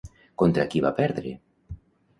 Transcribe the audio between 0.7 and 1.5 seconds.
qui va perdre?